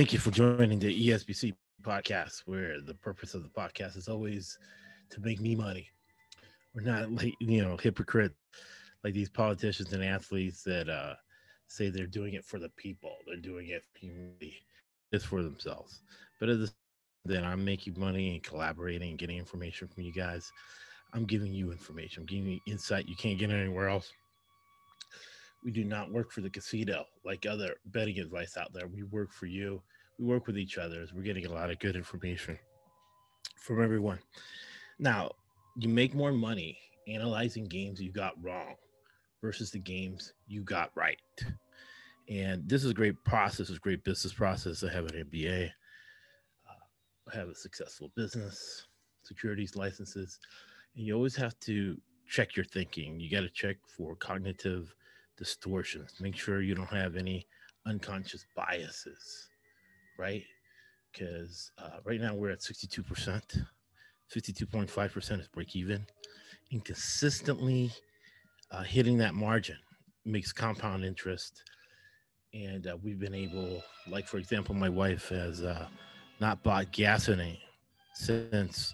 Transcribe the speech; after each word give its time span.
Thank 0.00 0.14
you 0.14 0.18
for 0.18 0.30
joining 0.30 0.78
the 0.78 1.08
ESBC 1.08 1.52
podcast, 1.82 2.44
where 2.46 2.80
the 2.80 2.94
purpose 2.94 3.34
of 3.34 3.42
the 3.42 3.50
podcast 3.50 3.98
is 3.98 4.08
always 4.08 4.58
to 5.10 5.20
make 5.20 5.42
me 5.42 5.54
money. 5.54 5.90
We're 6.74 6.90
not 6.90 7.12
like 7.12 7.34
you 7.38 7.62
know 7.62 7.76
hypocrite 7.76 8.32
like 9.04 9.12
these 9.12 9.28
politicians 9.28 9.92
and 9.92 10.02
athletes 10.02 10.62
that 10.62 10.88
uh, 10.88 11.16
say 11.66 11.90
they're 11.90 12.06
doing 12.06 12.32
it 12.32 12.46
for 12.46 12.58
the 12.58 12.70
people. 12.78 13.14
They're 13.26 13.42
doing 13.42 13.68
it 13.68 13.84
for 15.12 15.26
for 15.26 15.42
themselves. 15.42 16.00
But 16.40 16.48
at 16.48 16.60
the 16.60 16.72
then 17.26 17.44
I'm 17.44 17.62
making 17.62 18.00
money 18.00 18.30
and 18.30 18.42
collaborating 18.42 19.10
and 19.10 19.18
getting 19.18 19.36
information 19.36 19.86
from 19.86 20.04
you 20.04 20.14
guys. 20.14 20.50
I'm 21.12 21.26
giving 21.26 21.52
you 21.52 21.72
information. 21.72 22.22
I'm 22.22 22.26
giving 22.26 22.52
you 22.52 22.60
insight 22.66 23.06
you 23.06 23.16
can't 23.16 23.38
get 23.38 23.50
anywhere 23.50 23.90
else. 23.90 24.10
We 25.62 25.70
do 25.72 25.84
not 25.84 26.10
work 26.10 26.32
for 26.32 26.40
the 26.40 26.48
casino 26.48 27.04
like 27.22 27.44
other 27.44 27.74
betting 27.84 28.18
advice 28.18 28.56
out 28.56 28.72
there. 28.72 28.86
We 28.86 29.02
work 29.02 29.30
for 29.30 29.44
you. 29.44 29.82
We 30.20 30.26
work 30.26 30.46
with 30.46 30.58
each 30.58 30.76
other. 30.76 31.00
As 31.00 31.14
we're 31.14 31.22
getting 31.22 31.46
a 31.46 31.52
lot 31.52 31.70
of 31.70 31.78
good 31.78 31.96
information 31.96 32.58
from 33.56 33.82
everyone. 33.82 34.18
Now, 34.98 35.30
you 35.76 35.88
make 35.88 36.14
more 36.14 36.32
money 36.32 36.78
analyzing 37.08 37.64
games 37.64 38.00
you 38.00 38.12
got 38.12 38.34
wrong 38.42 38.74
versus 39.40 39.70
the 39.70 39.78
games 39.78 40.34
you 40.46 40.62
got 40.62 40.90
right. 40.94 41.18
And 42.28 42.68
this 42.68 42.84
is 42.84 42.90
a 42.90 42.94
great 42.94 43.22
process, 43.24 43.70
it's 43.70 43.78
a 43.78 43.80
great 43.80 44.04
business 44.04 44.32
process. 44.32 44.84
I 44.84 44.92
have 44.92 45.06
an 45.06 45.24
MBA, 45.24 45.66
uh, 45.66 47.30
I 47.32 47.36
have 47.36 47.48
a 47.48 47.54
successful 47.54 48.12
business, 48.14 48.86
securities 49.24 49.74
licenses, 49.74 50.38
and 50.96 51.06
you 51.06 51.14
always 51.14 51.36
have 51.36 51.58
to 51.60 51.96
check 52.28 52.54
your 52.56 52.66
thinking. 52.66 53.18
You 53.18 53.30
got 53.30 53.40
to 53.40 53.50
check 53.50 53.78
for 53.96 54.14
cognitive 54.16 54.94
distortions. 55.36 56.14
Make 56.20 56.36
sure 56.36 56.60
you 56.60 56.74
don't 56.74 56.92
have 56.92 57.16
any 57.16 57.46
unconscious 57.86 58.46
biases, 58.54 59.49
right? 60.20 60.44
Because 61.12 61.72
uh, 61.78 61.98
right 62.04 62.20
now 62.20 62.34
we're 62.34 62.50
at 62.50 62.60
62%, 62.60 63.02
52.5% 64.34 65.40
is 65.40 65.48
break 65.48 65.74
even. 65.74 66.06
And 66.70 66.84
consistently 66.84 67.90
uh, 68.70 68.82
hitting 68.82 69.18
that 69.18 69.34
margin 69.34 69.78
makes 70.24 70.52
compound 70.52 71.04
interest. 71.04 71.64
And 72.52 72.86
uh, 72.86 72.96
we've 73.02 73.18
been 73.18 73.34
able, 73.34 73.82
like, 74.08 74.28
for 74.28 74.36
example, 74.36 74.74
my 74.74 74.88
wife 74.88 75.30
has 75.30 75.62
uh, 75.62 75.86
not 76.40 76.62
bought 76.62 76.92
gasoline 76.92 77.58
since 78.14 78.92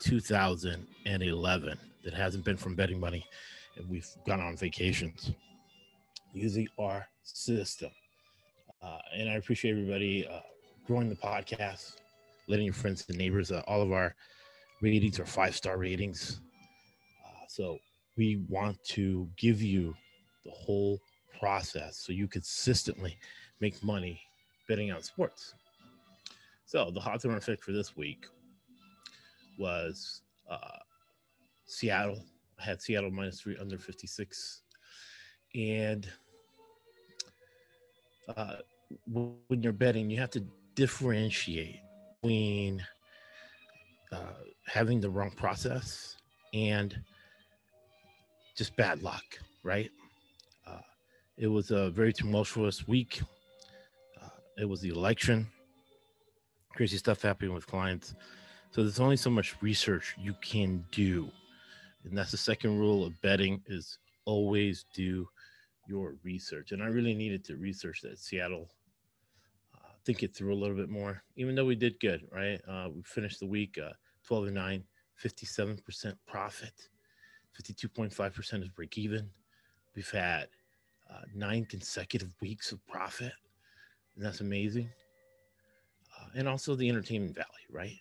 2011 0.00 1.78
that 2.04 2.14
hasn't 2.14 2.44
been 2.44 2.56
from 2.56 2.74
betting 2.74 2.98
money. 2.98 3.24
And 3.76 3.88
we've 3.88 4.08
gone 4.26 4.40
on 4.40 4.56
vacations 4.56 5.30
using 6.32 6.68
our 6.78 7.06
system. 7.22 7.90
Uh, 8.82 8.98
and 9.16 9.30
I 9.30 9.34
appreciate 9.34 9.72
everybody 9.72 10.26
uh, 10.26 10.40
growing 10.86 11.08
the 11.08 11.16
podcast, 11.16 11.96
letting 12.46 12.66
your 12.66 12.74
friends 12.74 13.04
and 13.08 13.16
neighbors. 13.16 13.50
Uh, 13.50 13.62
all 13.66 13.80
of 13.80 13.92
our 13.92 14.14
ratings 14.82 15.18
are 15.18 15.24
five 15.24 15.56
star 15.56 15.78
ratings. 15.78 16.40
Uh, 17.24 17.44
so 17.48 17.78
we 18.16 18.44
want 18.48 18.82
to 18.84 19.28
give 19.36 19.62
you 19.62 19.94
the 20.44 20.50
whole 20.50 21.00
process 21.38 21.96
so 21.96 22.12
you 22.12 22.28
consistently 22.28 23.16
make 23.60 23.82
money 23.82 24.20
betting 24.68 24.92
on 24.92 25.02
sports. 25.02 25.54
So 26.66 26.90
the 26.90 27.00
hot 27.00 27.24
run 27.24 27.40
pick 27.40 27.62
for 27.62 27.72
this 27.72 27.96
week 27.96 28.26
was 29.58 30.22
uh, 30.50 30.78
Seattle. 31.66 32.22
I 32.60 32.64
had 32.64 32.82
Seattle 32.82 33.10
minus 33.10 33.40
three 33.40 33.56
under 33.58 33.78
56. 33.78 34.62
And 35.54 36.08
uh, 38.36 38.56
when 39.06 39.62
you're 39.62 39.72
betting, 39.72 40.10
you 40.10 40.18
have 40.18 40.30
to 40.30 40.44
differentiate 40.74 41.80
between 42.22 42.84
uh, 44.12 44.16
having 44.66 45.00
the 45.00 45.10
wrong 45.10 45.30
process 45.30 46.16
and 46.52 46.96
just 48.56 48.76
bad 48.76 49.02
luck, 49.02 49.24
right? 49.62 49.90
Uh, 50.66 50.78
it 51.36 51.48
was 51.48 51.70
a 51.70 51.90
very 51.90 52.12
tumultuous 52.12 52.86
week. 52.86 53.20
Uh, 54.22 54.28
it 54.58 54.68
was 54.68 54.80
the 54.80 54.90
election, 54.90 55.46
crazy 56.70 56.96
stuff 56.96 57.22
happening 57.22 57.52
with 57.52 57.66
clients. 57.66 58.14
So 58.70 58.82
there's 58.82 59.00
only 59.00 59.16
so 59.16 59.30
much 59.30 59.56
research 59.60 60.14
you 60.18 60.34
can 60.42 60.84
do, 60.90 61.30
and 62.04 62.16
that's 62.16 62.30
the 62.30 62.36
second 62.36 62.78
rule 62.78 63.04
of 63.04 63.20
betting: 63.22 63.62
is 63.66 63.98
always 64.24 64.84
do 64.94 65.28
your 65.86 66.14
research. 66.22 66.72
And 66.72 66.82
I 66.82 66.86
really 66.86 67.14
needed 67.14 67.44
to 67.44 67.56
research 67.56 68.00
that 68.02 68.18
Seattle, 68.18 68.68
think 70.04 70.22
it 70.22 70.34
through 70.34 70.52
a 70.52 70.56
little 70.56 70.76
bit 70.76 70.88
more. 70.88 71.22
Even 71.36 71.54
though 71.54 71.64
we 71.64 71.74
did 71.74 71.98
good, 72.00 72.22
right? 72.30 72.60
Uh, 72.68 72.88
we 72.94 73.02
finished 73.02 73.40
the 73.40 73.46
week 73.46 73.78
uh, 73.78 73.92
12 74.26 74.46
and 74.46 74.54
9, 74.54 74.84
57% 75.22 76.14
profit, 76.26 76.88
52.5% 77.60 78.62
is 78.62 78.68
break 78.68 78.98
even. 78.98 79.28
We've 79.94 80.10
had 80.10 80.48
uh, 81.10 81.22
nine 81.34 81.66
consecutive 81.66 82.34
weeks 82.40 82.72
of 82.72 82.84
profit, 82.86 83.32
and 84.16 84.24
that's 84.24 84.40
amazing. 84.40 84.90
Uh, 86.18 86.28
and 86.36 86.48
also 86.48 86.74
the 86.74 86.88
entertainment 86.88 87.34
value, 87.34 87.46
right? 87.70 87.98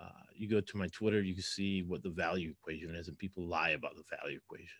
Uh, 0.00 0.08
you 0.34 0.48
go 0.48 0.60
to 0.60 0.76
my 0.76 0.88
Twitter, 0.88 1.22
you 1.22 1.34
can 1.34 1.42
see 1.42 1.82
what 1.82 2.02
the 2.02 2.10
value 2.10 2.50
equation 2.50 2.94
is, 2.94 3.08
and 3.08 3.18
people 3.18 3.46
lie 3.46 3.70
about 3.70 3.94
the 3.96 4.16
value 4.16 4.38
equation 4.38 4.78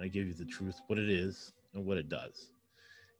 and 0.00 0.06
I 0.06 0.08
give 0.08 0.26
you 0.26 0.32
the 0.32 0.46
truth, 0.46 0.80
what 0.86 0.98
it 0.98 1.10
is 1.10 1.52
and 1.74 1.84
what 1.84 1.98
it 1.98 2.08
does. 2.08 2.52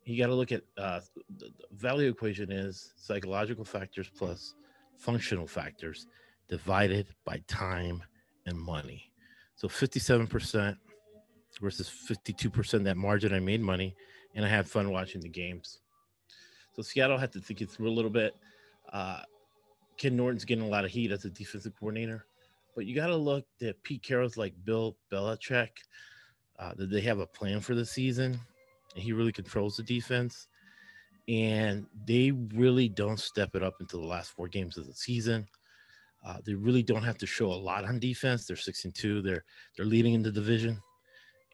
You 0.04 0.18
got 0.18 0.28
to 0.28 0.34
look 0.34 0.52
at 0.52 0.62
uh, 0.76 1.00
the, 1.38 1.50
value 1.72 2.08
equation 2.08 2.50
is 2.50 2.92
psychological 2.96 3.64
factors 3.64 4.10
plus 4.16 4.54
functional 4.96 5.46
factors 5.46 6.06
divided 6.48 7.06
by 7.24 7.42
time 7.46 8.02
and 8.46 8.58
money. 8.58 9.12
So 9.56 9.68
57% 9.68 10.76
versus 11.60 11.90
52% 11.90 12.84
that 12.84 12.96
margin 12.96 13.34
I 13.34 13.40
made 13.40 13.60
money 13.60 13.94
and 14.34 14.44
I 14.44 14.48
had 14.48 14.68
fun 14.68 14.90
watching 14.90 15.20
the 15.20 15.28
games. 15.28 15.80
So 16.72 16.82
Seattle 16.82 17.18
had 17.18 17.32
to 17.32 17.40
think 17.40 17.60
it 17.60 17.70
through 17.70 17.88
a 17.88 17.92
little 17.92 18.10
bit. 18.10 18.34
Uh, 18.92 19.20
Ken 19.96 20.16
Norton's 20.16 20.44
getting 20.44 20.64
a 20.64 20.68
lot 20.68 20.84
of 20.84 20.90
heat 20.90 21.12
as 21.12 21.24
a 21.24 21.30
defensive 21.30 21.74
coordinator, 21.78 22.24
but 22.74 22.86
you 22.86 22.94
got 22.94 23.08
to 23.08 23.16
look 23.16 23.44
at 23.60 23.82
Pete 23.82 24.02
Carroll's 24.02 24.36
like 24.36 24.54
Bill 24.64 24.96
Belichick 25.12 25.68
uh, 26.58 26.72
that 26.76 26.90
they 26.90 27.00
have 27.02 27.18
a 27.18 27.26
plan 27.26 27.60
for 27.60 27.74
the 27.74 27.84
season 27.84 28.40
he 28.94 29.12
really 29.12 29.32
controls 29.32 29.76
the 29.76 29.82
defense 29.82 30.48
and 31.28 31.86
they 32.06 32.32
really 32.54 32.88
don't 32.88 33.20
step 33.20 33.54
it 33.54 33.62
up 33.62 33.74
until 33.80 34.00
the 34.00 34.06
last 34.06 34.30
four 34.32 34.48
games 34.48 34.76
of 34.76 34.86
the 34.86 34.94
season. 34.94 35.46
Uh, 36.26 36.36
they 36.44 36.54
really 36.54 36.82
don't 36.82 37.02
have 37.02 37.18
to 37.18 37.26
show 37.26 37.46
a 37.46 37.54
lot 37.54 37.84
on 37.84 37.98
defense. 37.98 38.46
They're 38.46 38.56
six 38.56 38.84
and 38.84 38.94
two. 38.94 39.22
They're 39.22 39.44
they're 39.76 39.86
leading 39.86 40.14
in 40.14 40.22
the 40.22 40.32
division 40.32 40.80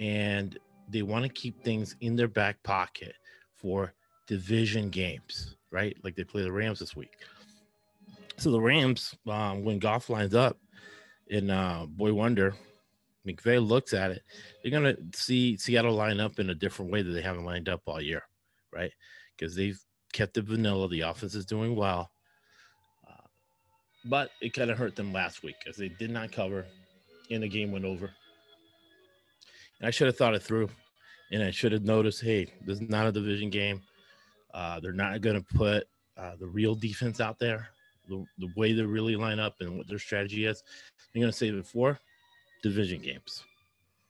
and 0.01 0.59
they 0.89 1.03
want 1.03 1.25
to 1.25 1.29
keep 1.29 1.63
things 1.63 1.97
in 2.01 2.17
their 2.17 2.29
back 2.29 2.63
pocket 2.63 3.15
for 3.55 3.93
division 4.27 4.91
games 4.91 5.57
right? 5.77 5.97
Like 6.03 6.17
they 6.17 6.25
play 6.25 6.43
the 6.43 6.53
rams 6.53 6.79
this 6.79 6.97
week. 6.97 7.19
So 8.39 8.51
the 8.51 8.61
rams 8.61 9.15
um, 9.29 9.63
when 9.63 9.79
Goff 9.79 10.11
lines 10.11 10.35
up 10.35 10.59
in 11.29 11.51
uh, 11.51 11.87
boy 11.87 12.13
wonder 12.13 12.55
McVay 13.27 13.67
looks 13.67 13.93
at 13.93 14.11
it, 14.11 14.23
they're 14.63 14.73
gonna 14.73 14.97
see 15.15 15.57
Seattle 15.57 15.95
line 15.95 16.21
up 16.21 16.39
in 16.39 16.51
a 16.51 16.55
different 16.55 16.91
way 16.91 17.03
that 17.03 17.11
they 17.11 17.23
haven't 17.23 17.45
lined 17.45 17.69
up 17.69 17.83
all 17.87 18.01
year, 18.01 18.23
right? 18.73 18.93
Because 19.37 19.55
they've 19.55 19.81
kept 20.13 20.37
it 20.37 20.45
vanilla. 20.45 20.89
The 20.89 21.03
offense 21.03 21.35
is 21.35 21.45
doing 21.45 21.75
well, 21.77 22.11
uh, 23.09 23.27
but 24.05 24.31
it 24.41 24.55
kind 24.55 24.71
of 24.71 24.79
hurt 24.79 24.97
them 24.97 25.13
last 25.13 25.43
week 25.43 25.57
as 25.69 25.77
they 25.77 25.89
did 25.89 26.11
not 26.11 26.33
cover, 26.33 26.65
and 27.31 27.43
the 27.43 27.49
game 27.49 27.73
went 27.73 27.85
over. 27.85 28.11
And 29.81 29.89
I 29.89 29.91
should 29.91 30.07
have 30.07 30.17
thought 30.17 30.35
it 30.35 30.43
through, 30.43 30.71
and 31.33 31.43
I 31.43 31.51
should 31.51 31.73
have 31.73 31.85
noticed, 31.85 32.23
hey, 32.23 32.47
this 32.65 32.81
is 32.81 32.89
not 32.89 33.07
a 33.07 33.13
division 33.13 33.51
game. 33.51 33.83
Uh, 34.55 34.81
they're 34.81 34.93
not 34.93 35.21
to 35.21 35.45
put 35.55 35.87
uh, 36.17 36.35
the 36.39 36.47
real 36.47 36.75
defense 36.75 37.21
out 37.21 37.39
there, 37.39 37.69
the, 38.09 38.25
the 38.39 38.49
way 38.57 38.73
they 38.73 38.83
really 38.83 39.17
line 39.17 39.39
up 39.39 39.57
and 39.61 39.77
what 39.77 39.87
their 39.87 39.99
strategy 39.99 40.47
is. 40.47 40.63
They're 41.13 41.21
going 41.21 41.31
to 41.31 41.37
save 41.37 41.55
it 41.55 41.67
for 41.67 42.01
division 42.69 43.01
games. 43.01 43.45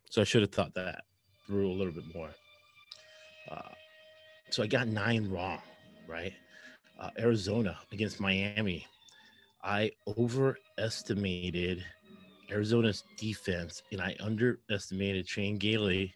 So 0.09 0.23
I 0.23 0.25
should 0.25 0.41
have 0.41 0.51
thought 0.51 0.73
that 0.75 1.05
through 1.47 1.69
a 1.69 1.77
little 1.77 1.93
bit 1.93 2.05
more. 2.15 2.31
Uh, 3.51 3.75
so 4.51 4.63
I 4.63 4.67
got 4.67 4.89
nine 4.89 5.29
wrong, 5.29 5.61
right? 6.09 6.33
Uh, 6.99 7.11
Arizona 7.19 7.79
against 7.93 8.19
Miami. 8.19 8.87
I 9.63 9.91
overestimated 10.17 11.85
Arizona's 12.51 13.05
defense 13.19 13.83
and 13.93 14.01
I 14.01 14.17
underestimated 14.21 15.27
Chan 15.27 15.59
Gailey 15.59 16.15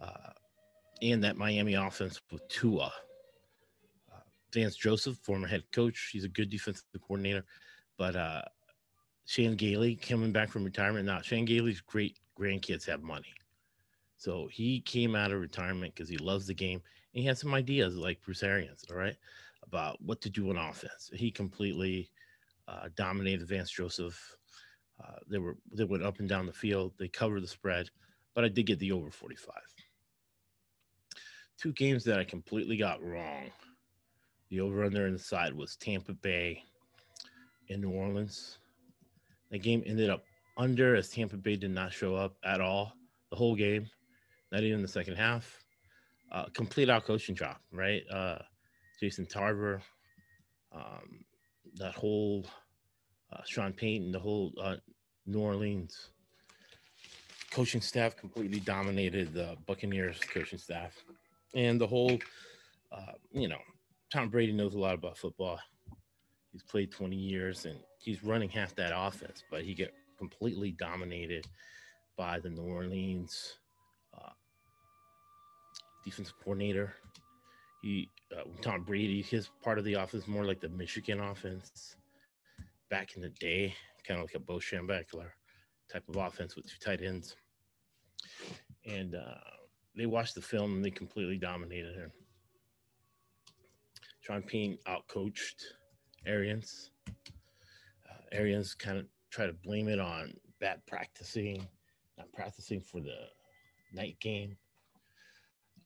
uh, 0.00 0.32
and 1.02 1.22
that 1.22 1.36
Miami 1.36 1.74
offense 1.74 2.22
with 2.32 2.46
Tua. 2.48 2.90
Uh, 4.10 4.20
Vance 4.54 4.76
Joseph, 4.76 5.18
former 5.18 5.46
head 5.46 5.64
coach, 5.72 6.08
he's 6.12 6.24
a 6.24 6.28
good 6.28 6.48
defensive 6.48 6.84
coordinator, 7.06 7.44
but 7.98 8.16
Chan 9.30 9.54
Gailey 9.54 9.94
coming 9.94 10.32
back 10.32 10.50
from 10.50 10.64
retirement. 10.64 11.06
Now, 11.06 11.20
Chan 11.20 11.44
Gailey's 11.44 11.80
great 11.80 12.18
grandkids 12.36 12.84
have 12.86 13.00
money. 13.00 13.32
So 14.16 14.48
he 14.50 14.80
came 14.80 15.14
out 15.14 15.30
of 15.30 15.40
retirement 15.40 15.94
because 15.94 16.08
he 16.08 16.18
loves 16.18 16.48
the 16.48 16.54
game. 16.54 16.82
And 17.14 17.22
he 17.22 17.28
had 17.28 17.38
some 17.38 17.54
ideas 17.54 17.96
like 17.96 18.20
Bruce 18.22 18.42
Arians, 18.42 18.84
all 18.90 18.96
right, 18.96 19.14
about 19.62 20.02
what 20.02 20.20
to 20.22 20.30
do 20.30 20.50
on 20.50 20.56
offense. 20.56 21.12
He 21.14 21.30
completely 21.30 22.10
uh, 22.66 22.88
dominated 22.96 23.46
Vance 23.46 23.70
Joseph. 23.70 24.36
Uh, 25.00 25.18
they 25.28 25.38
were 25.38 25.56
they 25.72 25.84
went 25.84 26.02
up 26.02 26.18
and 26.18 26.28
down 26.28 26.46
the 26.46 26.52
field. 26.52 26.94
They 26.98 27.06
covered 27.06 27.44
the 27.44 27.48
spread, 27.48 27.88
but 28.34 28.44
I 28.44 28.48
did 28.48 28.66
get 28.66 28.80
the 28.80 28.90
over 28.90 29.12
45. 29.12 29.54
Two 31.56 31.72
games 31.74 32.02
that 32.02 32.18
I 32.18 32.24
completely 32.24 32.76
got 32.76 33.00
wrong. 33.00 33.44
The 34.48 34.58
over 34.58 34.82
under 34.82 35.06
in 35.06 35.12
the 35.12 35.20
side 35.20 35.54
was 35.54 35.76
Tampa 35.76 36.14
Bay 36.14 36.64
and 37.68 37.80
New 37.80 37.92
Orleans. 37.92 38.58
The 39.50 39.58
game 39.58 39.82
ended 39.86 40.10
up 40.10 40.24
under 40.56 40.94
as 40.94 41.08
Tampa 41.08 41.36
Bay 41.36 41.56
did 41.56 41.70
not 41.70 41.92
show 41.92 42.14
up 42.14 42.36
at 42.44 42.60
all 42.60 42.92
the 43.30 43.36
whole 43.36 43.54
game, 43.54 43.88
not 44.52 44.62
even 44.62 44.82
the 44.82 44.88
second 44.88 45.16
half. 45.16 45.58
Uh, 46.30 46.44
complete 46.54 46.88
out 46.88 47.04
coaching 47.04 47.34
job, 47.34 47.56
right? 47.72 48.02
Uh, 48.10 48.38
Jason 49.00 49.26
Tarver, 49.26 49.82
um, 50.72 51.24
that 51.74 51.94
whole 51.94 52.46
uh, 53.32 53.40
Sean 53.44 53.72
Payton, 53.72 54.12
the 54.12 54.18
whole 54.18 54.52
uh, 54.60 54.76
New 55.26 55.40
Orleans 55.40 56.10
coaching 57.50 57.80
staff 57.80 58.16
completely 58.16 58.60
dominated 58.60 59.32
the 59.32 59.56
Buccaneers 59.66 60.20
coaching 60.32 60.58
staff, 60.58 60.92
and 61.54 61.80
the 61.80 61.86
whole, 61.86 62.18
uh, 62.92 63.12
you 63.32 63.48
know, 63.48 63.58
Tom 64.12 64.28
Brady 64.28 64.52
knows 64.52 64.74
a 64.74 64.78
lot 64.78 64.94
about 64.94 65.18
football. 65.18 65.58
He's 66.52 66.62
played 66.62 66.90
20 66.90 67.16
years 67.16 67.64
and 67.64 67.78
he's 67.98 68.24
running 68.24 68.48
half 68.48 68.74
that 68.76 68.92
offense, 68.94 69.44
but 69.50 69.62
he 69.62 69.74
get 69.74 69.94
completely 70.18 70.72
dominated 70.72 71.46
by 72.16 72.40
the 72.40 72.50
New 72.50 72.62
Orleans 72.62 73.54
uh, 74.14 74.30
defensive 76.04 76.34
coordinator. 76.42 76.94
He, 77.82 78.08
uh, 78.36 78.42
Tom 78.60 78.82
Brady, 78.84 79.22
his 79.22 79.48
part 79.62 79.78
of 79.78 79.84
the 79.84 79.94
offense 79.94 80.26
more 80.26 80.44
like 80.44 80.60
the 80.60 80.68
Michigan 80.68 81.20
offense 81.20 81.96
back 82.90 83.16
in 83.16 83.22
the 83.22 83.30
day, 83.30 83.74
kind 84.06 84.20
of 84.20 84.26
like 84.26 84.34
a 84.34 84.40
Bo 84.40 84.56
Schembechler 84.56 85.30
type 85.90 86.08
of 86.08 86.16
offense 86.16 86.56
with 86.56 86.66
two 86.66 86.78
tight 86.84 87.00
ends. 87.02 87.36
And 88.84 89.14
uh, 89.14 89.34
they 89.96 90.06
watched 90.06 90.34
the 90.34 90.42
film 90.42 90.74
and 90.74 90.84
they 90.84 90.90
completely 90.90 91.38
dominated 91.38 91.94
him. 91.94 92.10
Sean 94.20 94.42
Payne 94.42 94.78
outcoached 94.86 95.64
Arians. 96.26 96.90
Uh, 97.08 98.22
Arians 98.32 98.74
kind 98.74 98.98
of 98.98 99.06
try 99.30 99.46
to 99.46 99.52
blame 99.52 99.88
it 99.88 100.00
on 100.00 100.32
bad 100.60 100.80
practicing, 100.86 101.66
not 102.18 102.32
practicing 102.32 102.80
for 102.80 103.00
the 103.00 103.16
night 103.92 104.16
game. 104.20 104.56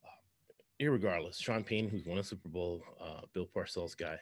Uh, 0.04 0.84
irregardless, 0.84 1.40
Sean 1.40 1.62
Payne, 1.62 1.88
who's 1.88 2.06
won 2.06 2.18
a 2.18 2.24
Super 2.24 2.48
Bowl, 2.48 2.82
uh, 3.00 3.20
Bill 3.32 3.48
Parcells 3.54 3.96
guy, 3.96 4.18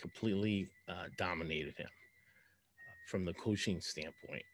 completely 0.00 0.68
uh, 0.88 1.04
dominated 1.18 1.76
him 1.76 1.86
uh, 1.86 3.10
from 3.10 3.24
the 3.24 3.34
coaching 3.34 3.80
standpoint. 3.80 4.44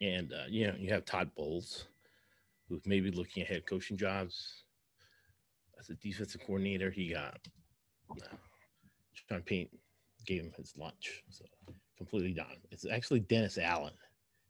And 0.00 0.32
uh, 0.32 0.44
you 0.48 0.68
know, 0.68 0.74
you 0.78 0.92
have 0.92 1.04
Todd 1.04 1.30
Bowles, 1.36 1.88
who's 2.68 2.86
maybe 2.86 3.10
looking 3.10 3.42
at 3.42 3.48
head 3.48 3.66
coaching 3.68 3.96
jobs. 3.96 4.64
As 5.78 5.88
a 5.88 5.94
defensive 5.94 6.42
coordinator, 6.46 6.90
he 6.90 7.12
got 7.12 7.38
uh, 8.10 8.36
Sean 9.12 9.42
Payne 9.42 9.68
gave 10.26 10.42
him 10.42 10.52
his 10.56 10.74
lunch. 10.76 11.22
So 11.30 11.44
completely 11.96 12.32
done. 12.32 12.56
It's 12.70 12.86
actually 12.86 13.20
Dennis 13.20 13.58
Allen. 13.58 13.92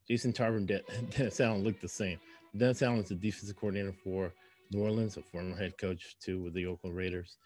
Jason 0.06 0.32
Tarver 0.32 0.60
De- 0.60 0.82
Dennis 1.16 1.40
Allen 1.40 1.64
look 1.64 1.80
the 1.80 1.88
same. 1.88 2.18
Dennis 2.56 2.82
Allen 2.82 3.00
is 3.00 3.08
the 3.08 3.14
defensive 3.14 3.56
coordinator 3.56 3.92
for 3.92 4.32
New 4.70 4.82
Orleans, 4.82 5.16
a 5.16 5.22
former 5.22 5.56
head 5.56 5.76
coach 5.78 6.16
too 6.20 6.42
with 6.42 6.54
the 6.54 6.66
Oakland 6.66 6.96
Raiders. 6.96 7.38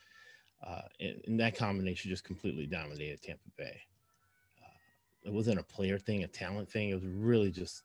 Uh, 0.67 0.83
and, 1.01 1.21
and, 1.27 1.41
that 1.41 1.57
combination 1.57 2.11
just 2.11 2.25
completely 2.25 2.67
dominated 2.67 3.21
Tampa 3.23 3.51
Bay. 3.59 3.81
Uh, 4.63 5.29
it 5.29 5.33
wasn't 5.33 5.59
a 5.59 5.63
player 5.63 5.99
thing, 5.99 6.25
a 6.25 6.27
talent 6.27 6.71
thing. 6.71 6.89
It 6.89 6.95
was 6.95 7.05
really 7.05 7.51
just, 7.51 7.83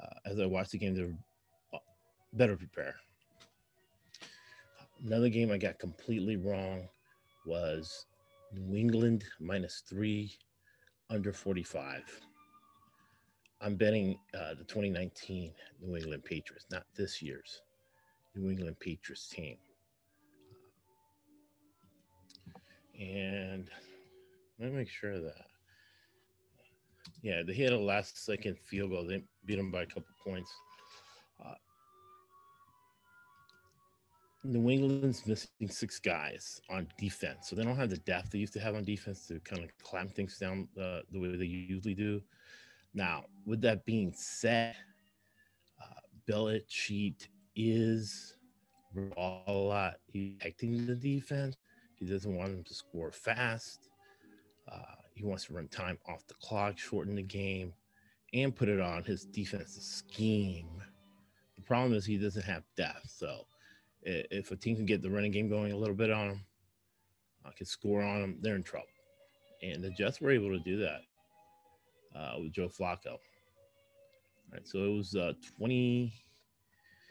uh, 0.00 0.28
as 0.28 0.40
I 0.40 0.46
watched 0.46 0.72
the 0.72 0.78
game, 0.78 0.94
they 0.94 1.02
were 1.02 1.14
uh, 1.72 1.78
better 2.32 2.56
prepared. 2.56 2.94
Another 5.04 5.28
game 5.28 5.52
I 5.52 5.58
got 5.58 5.78
completely 5.78 6.36
wrong 6.36 6.88
was 7.46 8.06
New 8.52 8.76
England 8.76 9.24
minus 9.38 9.82
three, 9.88 10.36
under 11.08 11.32
45. 11.32 12.02
I'm 13.60 13.76
betting 13.76 14.18
uh, 14.34 14.54
the 14.54 14.64
2019 14.64 15.52
New 15.82 15.96
England 15.96 16.24
Patriots, 16.24 16.66
not 16.70 16.84
this 16.96 17.20
year's 17.20 17.62
New 18.34 18.50
England 18.50 18.78
Patriots 18.80 19.28
team. 19.28 19.56
And 22.98 23.68
let 24.58 24.70
me 24.70 24.78
make 24.78 24.88
sure 24.88 25.20
that. 25.20 25.46
Yeah, 27.22 27.42
they 27.46 27.52
hit 27.52 27.72
a 27.72 27.78
last 27.78 28.24
second 28.24 28.58
field 28.58 28.90
goal. 28.90 29.06
They 29.06 29.22
beat 29.44 29.56
them 29.56 29.70
by 29.70 29.82
a 29.82 29.86
couple 29.86 30.04
points. 30.24 30.50
Uh, 31.44 31.54
New 34.42 34.70
England's 34.70 35.26
missing 35.26 35.68
six 35.68 35.98
guys 35.98 36.60
on 36.70 36.88
defense, 36.98 37.48
so 37.48 37.56
they 37.56 37.62
don't 37.62 37.76
have 37.76 37.90
the 37.90 37.98
depth 37.98 38.30
they 38.30 38.38
used 38.38 38.54
to 38.54 38.60
have 38.60 38.74
on 38.74 38.84
defense 38.84 39.26
to 39.26 39.38
kind 39.40 39.62
of 39.62 39.70
clamp 39.82 40.14
things 40.14 40.38
down 40.38 40.66
uh, 40.80 41.00
the 41.12 41.18
way 41.20 41.36
they 41.36 41.44
usually 41.44 41.94
do. 41.94 42.22
Now, 42.94 43.24
with 43.44 43.60
that 43.62 43.84
being 43.84 44.12
said, 44.16 44.74
uh, 45.80 46.00
Belichick 46.26 47.28
is 47.54 48.36
a 48.96 49.52
lot. 49.52 49.96
He's 50.06 50.36
protecting 50.38 50.86
the 50.86 50.94
defense. 50.94 51.56
He 51.96 52.06
doesn't 52.06 52.34
want 52.34 52.50
them 52.52 52.64
to 52.64 52.74
score 52.74 53.12
fast. 53.12 53.90
Uh, 54.70 54.78
he 55.14 55.24
wants 55.24 55.44
to 55.46 55.52
run 55.52 55.68
time 55.68 55.98
off 56.08 56.26
the 56.26 56.34
clock, 56.34 56.78
shorten 56.78 57.14
the 57.14 57.22
game, 57.22 57.74
and 58.32 58.56
put 58.56 58.68
it 58.68 58.80
on 58.80 59.04
his 59.04 59.26
defensive 59.26 59.82
scheme. 59.82 60.82
The 61.56 61.62
problem 61.62 61.92
is 61.92 62.06
he 62.06 62.16
doesn't 62.16 62.44
have 62.44 62.64
depth, 62.76 63.10
so 63.10 63.46
if 64.02 64.50
a 64.50 64.56
team 64.56 64.76
can 64.76 64.86
get 64.86 65.02
the 65.02 65.10
running 65.10 65.32
game 65.32 65.48
going 65.48 65.72
a 65.72 65.76
little 65.76 65.94
bit 65.94 66.10
on 66.10 66.28
them, 66.28 66.44
I 67.44 67.50
can 67.56 67.66
score 67.66 68.02
on 68.02 68.20
them, 68.20 68.38
they're 68.40 68.56
in 68.56 68.62
trouble. 68.62 68.86
And 69.62 69.82
the 69.82 69.90
Jets 69.90 70.20
were 70.20 70.30
able 70.30 70.50
to 70.50 70.58
do 70.60 70.78
that 70.78 71.00
uh, 72.16 72.34
with 72.40 72.52
Joe 72.52 72.68
Flacco. 72.68 73.12
All 73.12 73.18
right, 74.52 74.66
so 74.66 74.78
it 74.78 74.96
was 74.96 75.14
uh, 75.14 75.32
20, 75.58 76.12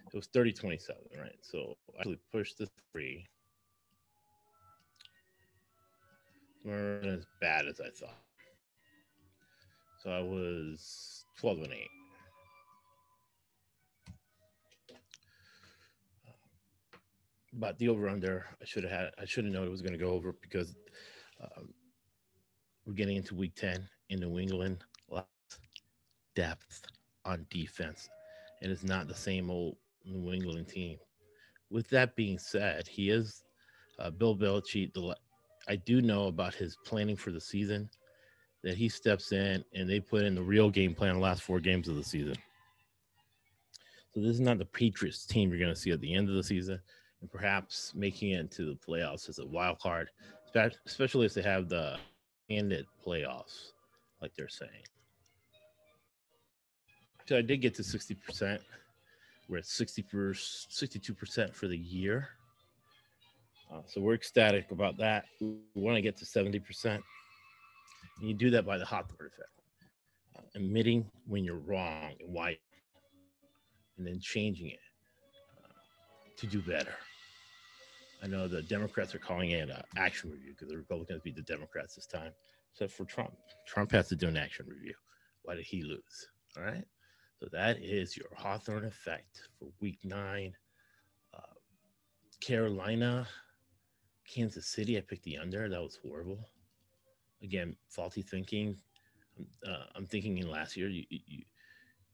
it 0.07 0.15
was 0.15 0.27
30 0.27 0.51
27, 0.53 1.01
right? 1.19 1.37
So 1.41 1.77
I 1.95 1.99
actually 1.99 2.19
pushed 2.31 2.57
the 2.57 2.67
three. 2.91 3.27
weren't 6.65 7.05
as 7.05 7.25
bad 7.41 7.65
as 7.67 7.79
I 7.79 7.89
thought. 7.89 8.17
So 10.03 10.11
I 10.11 10.21
was 10.21 11.25
12 11.39 11.59
and 11.59 11.73
8. 11.73 11.98
But 17.53 17.77
the 17.77 17.89
over 17.89 18.09
under 18.09 18.45
I 18.61 18.65
should 18.65 18.83
have 18.83 18.91
had 18.91 19.09
I 19.19 19.25
should 19.25 19.45
have 19.45 19.53
known 19.53 19.67
it 19.67 19.71
was 19.71 19.81
going 19.81 19.97
to 19.97 20.03
go 20.03 20.11
over 20.11 20.33
because 20.41 20.75
um, 21.41 21.69
we're 22.85 22.93
getting 22.93 23.17
into 23.17 23.35
week 23.35 23.55
10 23.55 23.87
in 24.09 24.19
New 24.19 24.39
England 24.39 24.83
Lots 25.09 25.27
depth 26.35 26.81
on 27.25 27.45
defense 27.49 28.09
and 28.61 28.71
it's 28.71 28.83
not 28.83 29.07
the 29.07 29.15
same 29.15 29.49
old 29.49 29.77
New 30.05 30.31
England 30.33 30.67
team. 30.67 30.97
With 31.69 31.89
that 31.89 32.15
being 32.15 32.39
said, 32.39 32.87
he 32.87 33.09
is 33.09 33.43
uh, 33.99 34.09
Bill 34.09 34.35
Belichick. 34.35 34.93
The 34.93 35.15
I 35.67 35.75
do 35.75 36.01
know 36.01 36.27
about 36.27 36.55
his 36.55 36.77
planning 36.85 37.15
for 37.15 37.31
the 37.31 37.41
season 37.41 37.89
that 38.63 38.75
he 38.75 38.89
steps 38.89 39.31
in 39.31 39.63
and 39.73 39.89
they 39.89 39.99
put 39.99 40.23
in 40.23 40.35
the 40.35 40.41
real 40.41 40.69
game 40.69 40.93
plan 40.93 41.15
the 41.15 41.21
last 41.21 41.43
four 41.43 41.59
games 41.59 41.87
of 41.87 41.95
the 41.95 42.03
season. 42.03 42.35
So 44.13 44.19
this 44.19 44.31
is 44.31 44.39
not 44.39 44.57
the 44.57 44.65
Patriots 44.65 45.25
team 45.25 45.49
you're 45.49 45.59
going 45.59 45.73
to 45.73 45.79
see 45.79 45.91
at 45.91 46.01
the 46.01 46.13
end 46.13 46.27
of 46.29 46.35
the 46.35 46.43
season 46.43 46.79
and 47.21 47.31
perhaps 47.31 47.93
making 47.95 48.31
it 48.31 48.39
into 48.39 48.65
the 48.65 48.77
playoffs 48.87 49.29
as 49.29 49.39
a 49.39 49.45
wild 49.45 49.79
card, 49.79 50.09
especially 50.85 51.25
if 51.25 51.33
they 51.33 51.41
have 51.41 51.69
the 51.69 51.97
ended 52.49 52.85
playoffs, 53.05 53.71
like 54.21 54.33
they're 54.35 54.47
saying. 54.49 54.83
So 57.27 57.37
I 57.37 57.41
did 57.41 57.61
get 57.61 57.75
to 57.75 57.83
60%. 57.83 58.59
We're 59.47 59.59
at 59.59 59.65
60 59.65 60.01
per, 60.03 60.33
62% 60.33 61.53
for 61.53 61.67
the 61.67 61.77
year. 61.77 62.29
Uh, 63.71 63.81
so 63.85 64.01
we're 64.01 64.15
ecstatic 64.15 64.71
about 64.71 64.97
that. 64.97 65.25
We 65.39 65.57
want 65.75 65.95
to 65.95 66.01
get 66.01 66.17
to 66.17 66.25
70%. 66.25 66.85
And 66.85 67.01
you 68.27 68.33
do 68.33 68.49
that 68.49 68.65
by 68.65 68.77
the 68.77 68.85
Hawthorne 68.85 69.27
effect, 69.27 69.49
uh, 70.37 70.41
admitting 70.55 71.05
when 71.27 71.43
you're 71.43 71.59
wrong 71.59 72.13
and 72.19 72.33
why, 72.33 72.57
and 73.97 74.07
then 74.07 74.19
changing 74.19 74.69
it 74.69 74.79
uh, 75.63 75.67
to 76.37 76.47
do 76.47 76.61
better. 76.61 76.95
I 78.21 78.27
know 78.27 78.47
the 78.47 78.61
Democrats 78.61 79.15
are 79.15 79.19
calling 79.19 79.51
it 79.51 79.69
an 79.69 79.81
action 79.97 80.31
review 80.31 80.51
because 80.51 80.69
the 80.69 80.77
Republicans 80.77 81.21
beat 81.23 81.35
the 81.35 81.41
Democrats 81.41 81.95
this 81.95 82.05
time, 82.05 82.31
except 82.71 82.91
for 82.91 83.05
Trump. 83.05 83.33
Trump 83.65 83.91
has 83.91 84.09
to 84.09 84.15
do 84.15 84.27
an 84.27 84.37
action 84.37 84.65
review. 84.67 84.93
Why 85.43 85.55
did 85.55 85.65
he 85.65 85.83
lose? 85.83 86.27
All 86.57 86.63
right. 86.63 86.85
So 87.39 87.47
that 87.53 87.81
is 87.81 88.17
your 88.17 88.27
Hawthorne 88.35 88.83
effect 88.85 89.47
for 89.57 89.69
week 89.79 89.99
nine. 90.03 90.53
Uh, 91.33 91.53
Carolina, 92.41 93.25
Kansas 94.27 94.67
City, 94.67 94.97
I 94.97 95.01
picked 95.01 95.23
the 95.23 95.37
under. 95.37 95.69
That 95.69 95.81
was 95.81 95.97
horrible. 96.03 96.39
Again, 97.41 97.77
faulty 97.87 98.21
thinking. 98.21 98.75
Uh, 99.65 99.85
I'm 99.95 100.05
thinking 100.05 100.37
in 100.37 100.51
last 100.51 100.75
year, 100.75 100.89
you, 100.89 101.05
you, 101.09 101.43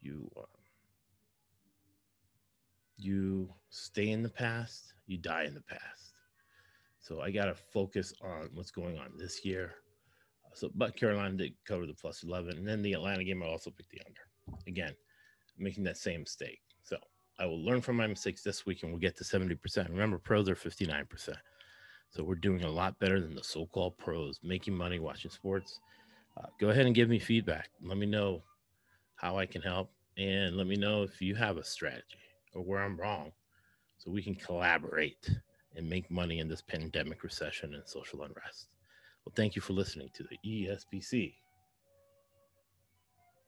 you, 0.02 0.32
uh, 0.38 0.44
you 2.98 3.50
stay 3.70 4.10
in 4.10 4.24
the 4.24 4.30
past, 4.30 4.94
you 5.08 5.18
die 5.18 5.44
in 5.44 5.54
the 5.54 5.62
past. 5.62 6.14
So 7.00 7.22
I 7.22 7.32
got 7.32 7.46
to 7.46 7.56
focus 7.56 8.14
on 8.22 8.50
what's 8.54 8.72
going 8.72 8.98
on 8.98 9.12
this 9.18 9.46
year. 9.46 9.76
So, 10.54 10.72
but 10.74 10.96
Carolina 10.96 11.36
did 11.36 11.54
cover 11.66 11.86
the 11.86 11.94
plus 11.94 12.24
11. 12.24 12.58
And 12.58 12.68
then 12.68 12.82
the 12.82 12.94
Atlanta 12.94 13.24
game, 13.24 13.44
I 13.44 13.48
also 13.48 13.70
picked 13.70 13.92
the 13.92 14.02
under. 14.06 14.60
Again, 14.68 14.94
making 15.58 15.84
that 15.84 15.98
same 15.98 16.22
mistake. 16.22 16.62
So 16.84 16.98
I 17.38 17.46
will 17.46 17.64
learn 17.64 17.82
from 17.82 17.98
my 17.98 18.08
mistakes 18.08 18.42
this 18.42 18.66
week 18.66 18.82
and 18.82 18.92
we'll 18.92 19.02
get 19.02 19.18
to 19.18 19.24
70%. 19.24 19.90
Remember, 19.90 20.18
pros 20.18 20.50
are 20.50 20.56
59%. 20.56 21.36
So 22.10 22.24
we're 22.24 22.36
doing 22.36 22.64
a 22.64 22.70
lot 22.70 22.98
better 23.00 23.20
than 23.20 23.36
the 23.36 23.44
so 23.44 23.66
called 23.68 23.98
pros 23.98 24.40
making 24.42 24.76
money 24.76 25.00
watching 25.00 25.32
sports. 25.32 25.80
Uh, 26.38 26.48
go 26.60 26.70
ahead 26.70 26.86
and 26.86 26.96
give 26.96 27.10
me 27.10 27.20
feedback. 27.20 27.70
Let 27.82 27.98
me 27.98 28.06
know 28.06 28.42
how 29.16 29.38
I 29.38 29.46
can 29.46 29.62
help. 29.62 29.92
And 30.18 30.56
let 30.56 30.66
me 30.66 30.78
know 30.78 31.04
if 31.04 31.22
you 31.22 31.36
have 31.36 31.58
a 31.58 31.64
strategy 31.64 32.25
or 32.56 32.64
where 32.64 32.82
I'm 32.82 32.98
wrong 32.98 33.32
so 33.98 34.10
we 34.10 34.24
can 34.24 34.36
collaborate 34.36 35.30
and 35.76 35.90
make 35.90 36.10
money 36.10 36.40
in 36.40 36.48
this 36.48 36.62
pandemic 36.62 37.24
recession 37.24 37.76
and 37.76 37.84
social 37.86 38.24
unrest. 38.24 38.68
Well, 39.26 39.34
thank 39.36 39.56
you 39.56 39.62
for 39.62 39.74
listening 39.74 40.10
to 40.14 40.24
the 40.24 40.38
ESPC 40.46 41.34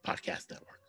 Podcast 0.06 0.52
Network. 0.52 0.82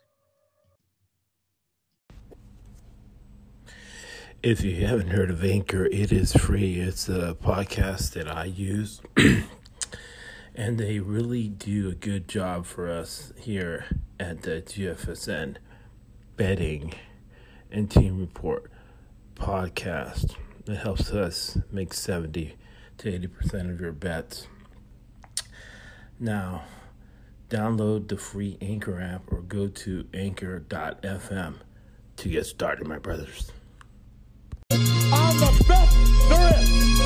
If 4.42 4.62
you 4.62 4.87
haven't 4.87 5.08
heard 5.08 5.30
of 5.30 5.44
Anchor, 5.44 5.87
it 5.87 6.12
is 6.12 6.32
free. 6.32 6.78
It's 6.78 7.08
a 7.08 7.37
podcast 7.42 8.12
that 8.12 8.28
I 8.28 8.44
use, 8.44 9.00
and 10.54 10.78
they 10.78 11.00
really 11.00 11.48
do 11.48 11.88
a 11.88 11.94
good 11.94 12.28
job 12.28 12.64
for 12.64 12.88
us 12.88 13.32
here 13.37 13.87
at 14.20 14.42
the 14.42 14.62
GFSN 14.62 15.56
betting 16.37 16.94
and 17.70 17.90
Team 17.90 18.18
Report 18.18 18.70
podcast. 19.34 20.37
It 20.66 20.76
helps 20.76 21.10
us 21.10 21.58
make 21.70 21.94
70 21.94 22.56
to 22.98 23.18
80% 23.18 23.70
of 23.70 23.80
your 23.80 23.92
bets. 23.92 24.48
Now, 26.20 26.64
download 27.48 28.08
the 28.08 28.16
free 28.16 28.58
Anchor 28.60 29.00
app 29.00 29.32
or 29.32 29.40
go 29.40 29.68
to 29.68 30.06
anchor.fm 30.12 31.54
to 32.16 32.28
get 32.28 32.46
started, 32.46 32.87
my 32.87 32.98
brothers. 32.98 33.52
I'm 34.70 35.38
the 35.38 35.64
best 35.66 36.28
there 36.28 36.54
is. 36.60 36.97